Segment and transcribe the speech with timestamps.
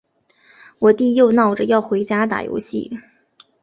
[0.79, 2.91] 我弟又闹着要回家打游戏。